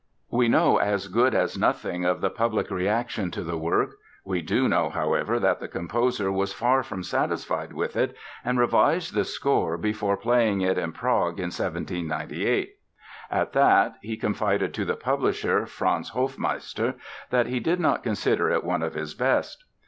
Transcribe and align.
We 0.31 0.47
know 0.47 0.77
as 0.77 1.07
good 1.09 1.35
as 1.35 1.59
nothing 1.59 2.05
of 2.05 2.21
the 2.21 2.31
public 2.31 2.71
reaction 2.71 3.29
to 3.29 3.43
the 3.43 3.55
work. 3.55 3.91
We 4.25 4.41
do 4.41 4.67
know, 4.67 4.89
however, 4.89 5.39
that 5.39 5.59
the 5.59 5.67
composer 5.67 6.31
was 6.31 6.53
far 6.53 6.81
from 6.81 7.03
satisfied 7.03 7.71
with 7.73 7.95
it 7.95 8.15
and 8.43 8.57
revised 8.59 9.13
the 9.13 9.23
score 9.23 9.77
before 9.77 10.17
playing 10.17 10.61
it 10.61 10.75
in 10.79 10.91
Prague 10.91 11.37
in 11.37 11.49
1798. 11.51 12.77
At 13.29 13.53
that, 13.53 13.97
he 14.01 14.17
confided 14.17 14.73
to 14.73 14.85
the 14.85 14.95
publisher, 14.95 15.67
Franz 15.67 16.09
Hoffmeister, 16.09 16.95
that 17.29 17.45
he 17.45 17.59
"did 17.59 17.79
not 17.79 18.01
consider 18.01 18.49
it 18.49 18.63
one 18.63 18.81
of 18.81 18.95
his 18.95 19.13
best." 19.13 19.65